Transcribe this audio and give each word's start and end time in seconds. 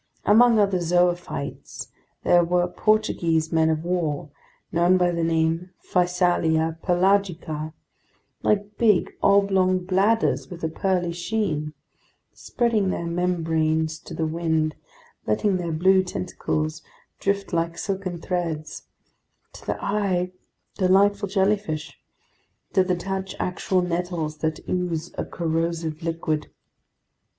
Among 0.25 0.57
other 0.57 0.81
zoophytes 0.81 1.89
there 2.23 2.43
were 2.43 2.67
Portuguese 2.67 3.51
men 3.51 3.69
of 3.69 3.83
war 3.83 4.31
known 4.71 4.97
by 4.97 5.11
the 5.11 5.23
name 5.23 5.69
Physalia 5.79 6.79
pelagica, 6.81 7.73
like 8.41 8.79
big, 8.79 9.11
oblong 9.21 9.85
bladders 9.85 10.49
with 10.49 10.63
a 10.63 10.69
pearly 10.69 11.13
sheen, 11.13 11.75
spreading 12.33 12.89
their 12.89 13.05
membranes 13.05 13.99
to 13.99 14.15
the 14.15 14.25
wind, 14.25 14.75
letting 15.27 15.57
their 15.57 15.71
blue 15.71 16.01
tentacles 16.01 16.81
drift 17.19 17.53
like 17.53 17.77
silken 17.77 18.17
threads; 18.19 18.87
to 19.53 19.63
the 19.67 19.77
eye 19.85 20.31
delightful 20.79 21.27
jellyfish, 21.29 21.99
to 22.73 22.83
the 22.83 22.95
touch 22.95 23.35
actual 23.39 23.83
nettles 23.83 24.39
that 24.39 24.61
ooze 24.67 25.13
a 25.19 25.23
corrosive 25.25 26.01
liquid. 26.01 26.49